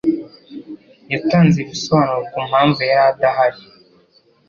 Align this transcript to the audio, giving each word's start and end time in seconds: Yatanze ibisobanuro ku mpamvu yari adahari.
Yatanze 1.13 1.55
ibisobanuro 1.59 2.21
ku 2.31 2.39
mpamvu 2.49 2.79
yari 2.89 3.03
adahari. 3.11 3.59